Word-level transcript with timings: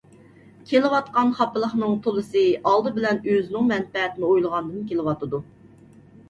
كېلىۋاتقان 0.69 1.27
خاپىلىقنىڭ 1.39 1.93
تولىسى 2.07 2.41
ئالدى 2.71 2.95
بىلەن 2.95 3.21
ئۆزىنىڭ 3.35 3.69
مەنپەئەتىنى 3.73 4.27
ئويلىغاندىن 4.31 4.89
كېلىۋاتىدۇ. 4.91 5.45